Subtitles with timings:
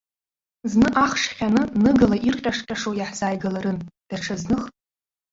[0.71, 3.77] Зны ахш хьаны ныгала ирҟьашҟьашо иаҳзааигаларын,
[4.07, 4.63] даҽазных.